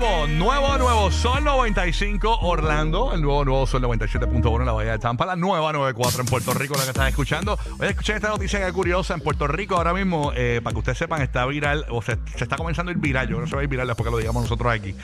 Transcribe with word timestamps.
nuevo, 0.00 0.26
nuevo, 0.26 0.78
nuevo 0.78 1.10
Sol 1.10 1.44
95 1.44 2.38
Orlando, 2.40 3.12
el 3.12 3.20
nuevo, 3.20 3.44
nuevo 3.44 3.66
Sol 3.66 3.82
97.1 3.82 4.60
en 4.60 4.66
la 4.66 4.72
Bahía 4.72 4.92
de 4.92 4.98
Tampa, 4.98 5.26
la 5.26 5.36
nueva 5.36 5.72
94 5.74 6.22
en 6.22 6.26
Puerto 6.26 6.54
Rico, 6.54 6.74
la 6.74 6.84
que 6.84 6.88
están 6.88 7.08
escuchando. 7.08 7.58
Oye, 7.78 7.90
escuchen 7.90 8.16
esta 8.16 8.28
noticia 8.28 8.58
que 8.60 8.66
es 8.66 8.72
curiosa. 8.72 9.12
En 9.12 9.20
Puerto 9.20 9.46
Rico 9.46 9.76
ahora 9.76 9.92
mismo, 9.92 10.32
eh, 10.34 10.60
para 10.64 10.72
que 10.72 10.78
ustedes 10.78 10.96
sepan, 10.96 11.20
está 11.20 11.44
viral, 11.44 11.84
o 11.90 12.00
se, 12.00 12.16
se 12.34 12.44
está 12.44 12.56
comenzando 12.56 12.90
el 12.90 12.96
viral. 12.96 13.28
Yo 13.28 13.38
no 13.38 13.46
se 13.46 13.54
va 13.54 13.60
a 13.60 13.64
ir 13.64 13.68
viral 13.68 13.88
después 13.88 14.06
que 14.06 14.10
lo 14.10 14.16
digamos 14.16 14.42
nosotros 14.42 14.72
aquí. 14.72 14.94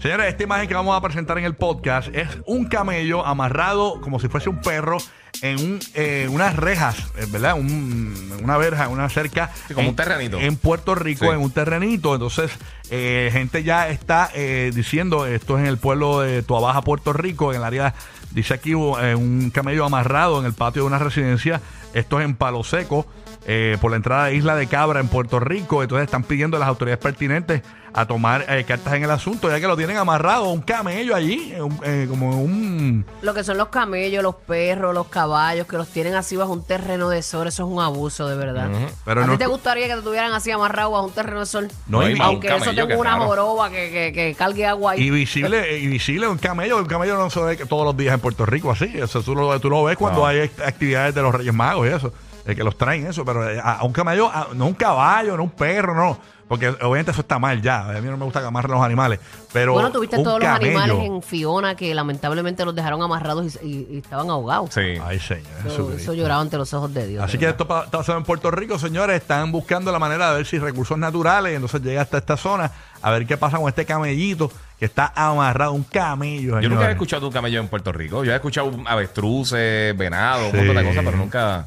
Señores, 0.00 0.28
esta 0.28 0.44
imagen 0.44 0.68
que 0.68 0.74
vamos 0.74 0.96
a 0.96 1.02
presentar 1.02 1.36
en 1.36 1.44
el 1.44 1.54
podcast 1.54 2.08
es 2.14 2.28
un 2.46 2.66
camello 2.66 3.26
amarrado 3.26 4.00
como 4.00 4.18
si 4.18 4.28
fuese 4.28 4.48
un 4.48 4.62
perro 4.62 4.96
en 5.42 5.60
un, 5.60 5.78
eh, 5.94 6.28
unas 6.30 6.56
rejas, 6.56 6.96
eh, 7.16 7.26
¿verdad? 7.28 7.54
Un- 7.54 8.14
una 8.42 8.56
verja, 8.56 8.88
una 8.88 9.08
cerca. 9.08 9.50
Sí, 9.68 9.74
como 9.74 9.84
en- 9.84 9.90
un 9.90 9.96
terrenito. 9.96 10.38
En 10.38 10.56
Puerto 10.56 10.94
Rico, 10.94 11.26
Sí. 11.26 11.30
en 11.30 11.38
un 11.38 11.50
terrenito. 11.50 12.14
Entonces, 12.14 12.50
eh, 12.90 13.30
gente 13.32 13.62
ya 13.62 13.88
está 13.88 14.30
eh, 14.34 14.70
diciendo, 14.74 15.26
esto 15.26 15.56
es 15.58 15.62
en 15.62 15.66
el 15.68 15.78
pueblo 15.78 16.20
de 16.20 16.42
Tuabaja, 16.42 16.82
Puerto 16.82 17.12
Rico, 17.12 17.50
en 17.52 17.58
el 17.58 17.64
área, 17.64 17.94
dice 18.30 18.54
aquí, 18.54 18.72
eh, 18.72 19.14
un 19.14 19.50
camello 19.52 19.84
amarrado 19.84 20.38
en 20.40 20.46
el 20.46 20.52
patio 20.52 20.82
de 20.82 20.88
una 20.88 20.98
residencia. 20.98 21.60
Esto 21.94 22.18
es 22.20 22.24
en 22.24 22.34
Palo 22.36 22.62
Seco, 22.64 23.06
eh, 23.46 23.76
por 23.80 23.90
la 23.90 23.96
entrada 23.98 24.26
de 24.26 24.36
Isla 24.36 24.56
de 24.56 24.66
Cabra, 24.66 25.00
en 25.00 25.08
Puerto 25.08 25.40
Rico. 25.40 25.82
Entonces, 25.82 26.04
están 26.06 26.22
pidiendo 26.22 26.56
a 26.56 26.60
las 26.60 26.68
autoridades 26.68 27.02
pertinentes 27.02 27.62
a 27.92 28.04
tomar 28.06 28.44
eh, 28.50 28.64
cartas 28.64 28.92
en 28.92 29.04
el 29.04 29.10
asunto, 29.10 29.48
ya 29.48 29.58
que 29.58 29.66
lo 29.66 29.74
tienen 29.74 29.96
amarrado, 29.96 30.50
un 30.50 30.60
camello 30.60 31.14
allí, 31.14 31.52
eh, 31.54 31.62
un- 31.62 31.80
eh, 31.82 32.06
como 32.10 32.42
un... 32.42 33.06
Lo 33.22 33.32
que 33.32 33.42
son 33.42 33.56
los 33.56 33.68
camellos, 33.68 34.22
los 34.22 34.34
perros, 34.34 34.92
los 34.92 35.06
caballos, 35.06 35.66
que 35.66 35.78
los 35.78 35.88
tienen 35.88 36.14
así 36.14 36.36
bajo 36.36 36.52
un 36.52 36.62
terreno 36.62 37.08
de 37.08 37.22
sol, 37.22 37.46
eso 37.48 37.64
es 37.64 37.72
un 37.72 37.80
abuso, 37.80 38.28
de 38.28 38.36
verdad. 38.36 38.68
Pero 39.06 39.22
¿A 39.22 39.26
no 39.26 39.32
ti 39.32 39.38
te 39.38 39.46
gustaría 39.46 39.86
que 39.88 39.94
te 39.94 40.02
tuvieran 40.02 40.30
así 40.34 40.50
amarrado 40.50 40.90
bajo 40.90 41.06
un 41.06 41.12
terreno 41.12 41.40
de 41.40 41.46
sol? 41.46 41.68
No, 41.86 42.06
No, 42.06 42.24
Aunque 42.24 42.48
eso 42.54 42.74
tenga 42.74 42.96
una 42.98 43.12
raro. 43.12 43.26
joroba 43.28 43.70
que, 43.70 43.90
que, 43.90 44.12
que 44.12 44.34
cargue 44.36 44.66
agua 44.66 44.92
ahí. 44.92 45.00
Y 45.04 45.10
visible, 45.10 45.78
y 45.78 45.86
visible 45.86 46.28
un 46.28 46.36
camello, 46.36 46.76
un 46.76 46.84
camello 46.86 47.16
no 47.16 47.30
se 47.30 47.40
ve 47.40 47.56
todos 47.56 47.86
los 47.86 47.96
días 47.96 48.12
en 48.12 48.20
Puerto 48.20 48.44
Rico 48.44 48.70
así. 48.72 48.90
Eso 48.94 49.22
tú 49.22 49.34
lo, 49.34 49.58
tú 49.58 49.70
lo 49.70 49.84
ves 49.84 49.96
cuando 49.96 50.20
No. 50.20 50.26
hay 50.26 50.40
act- 50.40 50.66
actividades 50.66 51.14
de 51.14 51.22
los 51.22 51.34
Reyes 51.34 51.54
Magos 51.54 51.86
y 51.86 51.90
eso, 51.92 52.12
eh, 52.46 52.54
que 52.54 52.64
los 52.64 52.76
traen 52.78 53.06
eso, 53.06 53.24
pero 53.24 53.48
eh, 53.50 53.58
a, 53.62 53.78
a 53.78 53.84
un 53.84 53.92
camello, 53.92 54.28
a- 54.32 54.48
no 54.54 54.66
un 54.66 54.74
caballo, 54.74 55.36
no 55.36 55.42
un 55.44 55.50
perro, 55.50 55.94
no. 55.94 56.18
Porque 56.48 56.68
obviamente 56.68 57.10
eso 57.10 57.22
está 57.22 57.40
mal 57.40 57.60
ya. 57.60 57.88
A 57.88 58.00
mí 58.00 58.08
no 58.08 58.16
me 58.16 58.24
gusta 58.24 58.38
que 58.38 58.46
amarren 58.46 58.70
los 58.70 58.80
animales. 58.80 59.18
Pero 59.52 59.72
bueno, 59.72 59.90
tuviste 59.90 60.16
un 60.16 60.22
todos 60.22 60.38
los 60.38 60.48
animales 60.48 60.96
en 61.00 61.20
Fiona 61.20 61.74
que 61.74 61.92
lamentablemente 61.92 62.64
los 62.64 62.72
dejaron 62.72 63.02
amarrados 63.02 63.58
y, 63.64 63.66
y- 63.66 63.88
y 63.90 63.98
estaban 63.98 64.30
ahogados. 64.30 64.70
Sí. 64.72 64.94
Ay, 65.04 65.18
señor. 65.18 65.90
Eso, 65.96 66.14
lloraba 66.14 66.40
ante 66.40 66.56
los 66.56 66.72
ojos 66.72 66.94
de 66.94 67.04
Dios. 67.08 67.24
Así 67.24 67.36
que 67.36 67.46
verdad. 67.46 67.60
esto 67.62 67.78
está 67.86 67.98
pasando 67.98 68.18
en 68.20 68.24
Puerto 68.24 68.52
Rico, 68.52 68.78
señores. 68.78 69.20
Están 69.20 69.50
buscando 69.50 69.90
la 69.90 69.98
manera 69.98 70.30
de 70.30 70.36
ver 70.36 70.46
si 70.46 70.60
recursos 70.60 70.96
naturales. 70.96 71.52
Entonces 71.52 71.82
llega 71.82 72.02
hasta 72.02 72.18
esta 72.18 72.36
zona 72.36 72.70
a 73.02 73.10
ver 73.10 73.26
qué 73.26 73.36
pasa 73.36 73.56
con 73.58 73.68
este 73.68 73.84
camellito 73.84 74.48
que 74.78 74.84
está 74.84 75.12
amarrado, 75.16 75.72
un 75.72 75.82
camello. 75.82 76.60
Yo 76.60 76.68
nunca 76.68 76.82
había 76.82 76.92
escuchado 76.92 77.26
un 77.26 77.32
camello 77.32 77.58
en 77.60 77.66
Puerto 77.66 77.90
Rico. 77.90 78.22
Yo 78.22 78.30
he 78.30 78.36
escuchado 78.36 78.70
avestruces, 78.86 79.96
venado, 79.98 80.50
Sí. 80.52 80.58
un 80.58 80.66
montón 80.66 80.76
de 80.76 80.88
cosas, 80.90 81.04
pero 81.04 81.16
nunca. 81.16 81.66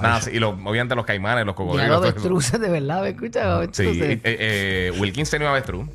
Nada, 0.00 0.16
Ay, 0.16 0.22
sí, 0.22 0.30
y 0.34 0.38
los, 0.38 0.54
obviamente 0.64 0.94
los 0.94 1.06
caimanes, 1.06 1.44
los 1.46 1.54
Ya 1.54 1.56
cocodrilos. 1.56 1.88
los 1.88 2.02
avestruces, 2.10 2.60
de 2.60 2.68
verdad, 2.68 3.02
¿me 3.02 3.08
escuchas? 3.10 3.68
Sí, 3.72 3.84
eh, 3.86 4.20
eh, 4.24 4.92
Wilkins 4.98 5.30
tenía 5.30 5.48
un 5.48 5.52
avestruz. 5.52 5.88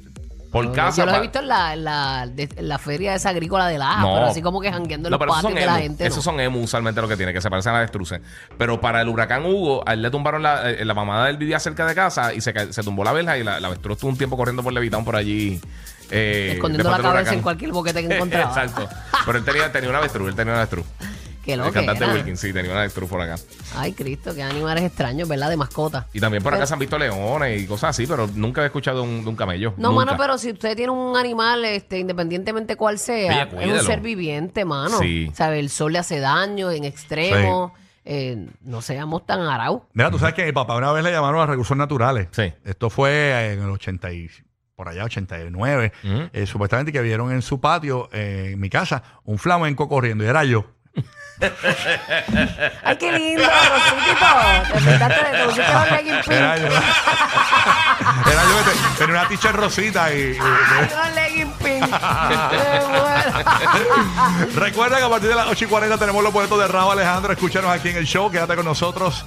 Por 0.51 0.65
Yo 0.65 0.73
casa. 0.73 1.05
los 1.05 1.13
he 1.13 1.17
pa- 1.17 1.21
visto 1.21 1.39
en 1.39 1.47
la, 1.47 1.73
en 1.73 1.83
la, 1.85 2.27
de- 2.27 2.49
en 2.57 2.67
la 2.67 2.77
feria 2.77 3.15
esa 3.15 3.29
agrícola 3.29 3.67
de 3.67 3.77
la 3.77 4.01
No. 4.01 4.15
pero 4.15 4.25
así 4.25 4.41
como 4.41 4.59
que 4.59 4.69
jangueando 4.69 5.07
en 5.07 5.11
No, 5.11 5.17
los 5.17 5.19
patios 5.25 5.41
son 5.43 5.53
de 5.53 5.65
la 5.65 5.77
gente. 5.77 6.03
Esos 6.05 6.17
no. 6.17 6.23
son 6.33 6.39
emu 6.41 6.59
usualmente 6.61 6.99
lo 6.99 7.07
que 7.07 7.15
tiene, 7.15 7.31
que 7.31 7.39
se 7.39 7.49
parecen 7.49 7.73
a 7.73 7.77
avestruces. 7.77 8.19
Pero 8.57 8.81
para 8.81 8.99
el 9.01 9.07
huracán 9.07 9.45
Hugo, 9.45 9.81
a 9.87 9.93
él 9.93 10.01
le 10.01 10.11
tumbaron 10.11 10.43
la, 10.43 10.69
eh, 10.69 10.83
la 10.83 10.93
mamada 10.93 11.27
del 11.27 11.37
vivía 11.37 11.57
cerca 11.61 11.85
de 11.85 11.95
casa 11.95 12.33
y 12.33 12.41
se, 12.41 12.73
se 12.73 12.83
tumbó 12.83 13.05
la 13.05 13.13
verja 13.13 13.37
y 13.37 13.45
la, 13.45 13.61
la 13.61 13.67
avestruz 13.67 13.95
estuvo 13.95 14.11
un 14.11 14.17
tiempo 14.17 14.35
corriendo 14.35 14.61
por 14.61 14.73
Levitown 14.73 15.05
por 15.05 15.15
allí. 15.15 15.61
Eh, 16.09 16.51
Escondiendo 16.55 16.91
la 16.91 16.99
cabeza 16.99 17.33
en 17.33 17.41
cualquier 17.41 17.71
boquete 17.71 18.05
que 18.05 18.13
encontraba. 18.17 18.49
Exacto. 18.49 18.89
Pero 19.25 19.37
él 19.37 19.45
tenía, 19.45 19.71
tenía 19.71 19.89
un 19.89 19.95
avestruz, 19.95 20.27
él 20.27 20.35
tenía 20.35 20.51
un 20.51 20.57
avestruz. 20.59 20.85
Qué 21.43 21.53
el 21.53 21.61
cantante 21.71 22.03
era. 22.03 22.13
Wilkins, 22.13 22.39
sí, 22.39 22.53
tenía 22.53 22.71
un 22.71 22.77
avestruz 22.77 23.09
por 23.09 23.19
acá. 23.21 23.35
Ay, 23.75 23.93
Cristo, 23.93 24.33
qué 24.35 24.43
animales 24.43 24.83
extraños, 24.83 25.27
¿verdad? 25.27 25.49
De 25.49 25.57
mascota. 25.57 26.07
Y 26.13 26.19
también 26.19 26.43
por 26.43 26.53
acá 26.53 26.59
Pero- 26.59 26.67
se 26.67 26.73
han 26.73 26.79
visto 26.79 26.97
leones 26.99 27.61
y 27.61 27.65
cosas 27.67 27.91
así, 27.91 28.05
pero 28.05 28.27
nunca 28.35 28.61
he 28.63 28.65
escuchado 28.67 29.01
de 29.01 29.07
un, 29.09 29.23
de 29.23 29.29
un 29.29 29.35
camello. 29.35 29.73
No, 29.77 29.89
Nunca. 29.89 30.05
mano, 30.05 30.17
pero 30.17 30.37
si 30.37 30.51
usted 30.51 30.75
tiene 30.75 30.91
un 30.91 31.17
animal, 31.17 31.65
este, 31.65 31.99
independientemente 31.99 32.75
cuál 32.75 32.99
sea, 32.99 33.49
Oye, 33.57 33.65
es 33.73 33.79
un 33.81 33.85
ser 33.87 34.01
viviente, 34.01 34.65
mano. 34.65 34.99
Sí. 34.99 35.31
¿Sabe? 35.33 35.59
El 35.59 35.69
sol 35.69 35.93
le 35.93 35.99
hace 35.99 36.19
daño 36.19 36.69
en 36.71 36.83
extremo. 36.85 37.73
Eh, 38.03 38.47
no 38.61 38.81
seamos 38.81 39.25
tan 39.27 39.41
araú. 39.41 39.83
Mira, 39.93 40.09
tú 40.09 40.17
sabes 40.17 40.33
que 40.33 40.43
mi 40.45 40.51
papá 40.51 40.75
una 40.75 40.91
vez 40.91 41.03
le 41.03 41.11
llamaron 41.11 41.39
a 41.41 41.45
recursos 41.45 41.77
naturales. 41.77 42.27
Sí. 42.31 42.51
Esto 42.65 42.89
fue 42.89 43.53
en 43.53 43.61
el 43.61 43.69
80 43.69 44.11
y, 44.11 44.27
por 44.75 44.89
allá, 44.89 45.03
89. 45.05 45.91
Ujú. 46.03 46.29
Eh, 46.33 46.45
supuestamente 46.47 46.91
que 46.91 47.01
vieron 47.01 47.31
en 47.31 47.43
su 47.43 47.59
patio, 47.61 48.09
eh, 48.11 48.51
en 48.53 48.59
mi 48.59 48.69
casa, 48.71 49.03
un 49.23 49.37
flamenco 49.37 49.87
corriendo. 49.87 50.23
Y 50.23 50.27
era 50.27 50.43
yo. 50.45 50.65
Ay, 52.83 52.95
qué 52.97 53.11
lindo, 53.11 53.43
Rositito. 53.43 54.25
Te 54.73 54.91
de 54.91 56.03
pink. 56.03 56.27
Era 56.31 56.57
yo. 56.57 56.67
era 56.67 58.43
yo 58.43 58.57
que 58.57 58.71
te- 58.71 58.97
tenía 58.99 59.15
una 59.21 59.27
ticha 59.27 59.51
rosita 59.51 60.13
y... 60.13 60.17
y- 60.19 60.37
Ay, 60.39 60.89
los 60.95 61.15
leggings 61.15 61.53
pink. 61.57 61.83
Qué 62.49 62.79
bueno. 62.89 64.49
Recuerda 64.55 64.97
que 64.97 65.03
a 65.03 65.09
partir 65.09 65.29
de 65.29 65.35
las 65.35 65.47
8 65.47 65.65
y 65.65 65.67
40 65.67 65.97
tenemos 65.97 66.23
los 66.23 66.31
boletos 66.33 66.59
de 66.59 66.67
Raúl 66.67 66.91
Alejandro. 66.93 67.33
Escúchanos 67.33 67.71
aquí 67.71 67.89
en 67.89 67.97
el 67.97 68.05
show. 68.05 68.29
Quédate 68.29 68.55
con 68.55 68.65
nosotros 68.65 69.25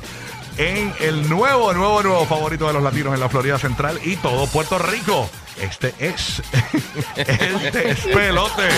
en 0.57 0.95
el 1.01 1.29
nuevo, 1.29 1.73
nuevo, 1.73 2.01
nuevo 2.03 2.25
favorito 2.27 2.69
de 2.69 2.75
los 2.75 2.83
latinos 2.83 3.13
en 3.15 3.19
la 3.21 3.29
Florida 3.29 3.59
Central 3.59 3.99
y 4.05 4.15
todo 4.17 4.47
Puerto 4.47 4.79
Rico. 4.79 5.29
Este 5.61 5.95
es 5.99 6.43
el 7.17 7.73
despelote. 7.73 8.69